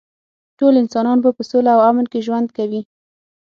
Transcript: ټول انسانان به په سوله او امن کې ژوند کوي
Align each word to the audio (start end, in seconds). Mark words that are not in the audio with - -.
ټول 0.59 0.73
انسانان 0.83 1.17
به 1.23 1.29
په 1.37 1.43
سوله 1.49 1.71
او 1.75 1.81
امن 1.89 2.05
کې 2.11 2.19
ژوند 2.27 2.47
کوي 2.57 2.81